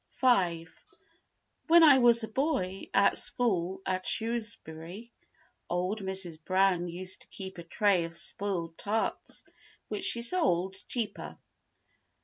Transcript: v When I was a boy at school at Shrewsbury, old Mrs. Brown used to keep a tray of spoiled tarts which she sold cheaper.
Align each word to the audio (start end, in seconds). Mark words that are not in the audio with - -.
v 0.19 0.65
When 1.67 1.83
I 1.83 1.99
was 1.99 2.23
a 2.23 2.27
boy 2.27 2.89
at 2.91 3.19
school 3.19 3.83
at 3.85 4.07
Shrewsbury, 4.07 5.13
old 5.69 6.01
Mrs. 6.01 6.43
Brown 6.43 6.87
used 6.87 7.21
to 7.21 7.27
keep 7.27 7.59
a 7.59 7.63
tray 7.63 8.03
of 8.05 8.17
spoiled 8.17 8.79
tarts 8.79 9.43
which 9.89 10.05
she 10.05 10.23
sold 10.23 10.75
cheaper. 10.87 11.37